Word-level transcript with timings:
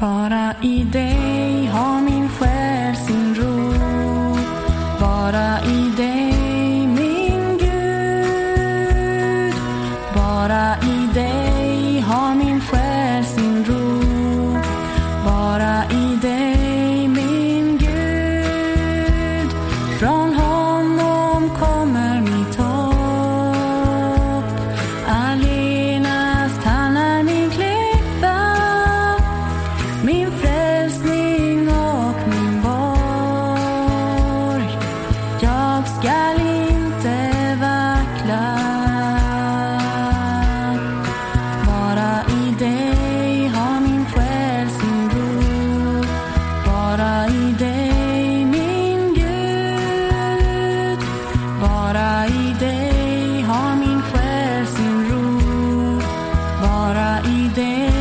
Bara 0.00 0.54
i 0.62 0.84
dig 0.84 1.66
har 1.66 2.00
min 2.00 2.28
själ 2.28 2.96
sin 2.96 3.34
ro. 3.34 3.72
Bara 5.00 5.60
i 5.60 5.92
dig 5.96 6.86
min 6.86 7.58
Gud. 7.58 9.54
Bara 10.14 10.76
i 10.82 11.08
dig 11.14 12.00
har 12.00 12.34
min 12.34 12.60
själ 12.60 13.24
sin 13.24 13.64
ro. 13.64 14.02
Bara 15.24 15.84
i 15.90 16.18
dig 16.22 17.08
min 17.08 17.78
Gud. 17.78 19.52
Från 19.98 20.39
min 30.04 30.30
frälsning 30.30 31.68
och 31.68 32.14
min 32.28 32.62
borg. 32.62 34.68
Jag 35.40 35.88
skall 35.88 36.40
inte 36.40 37.30
vackla. 37.60 38.56
Bara 41.66 42.22
i 42.30 42.54
dig 42.58 43.48
har 43.48 43.80
min 43.80 44.06
själ 44.06 44.68
sin 44.70 45.10
ro. 45.10 46.04
Bara 46.66 47.26
i 47.26 47.52
dig, 47.58 48.44
min 48.44 49.14
Gud. 49.14 50.98
Bara 51.60 52.26
i 52.26 52.54
dig 52.60 53.42
har 53.42 53.76
min 53.76 54.02
själ 54.02 54.66
sin 54.66 55.10
ro. 55.10 55.40
Bara 56.62 57.20
i 57.20 57.50
dig 57.54 57.99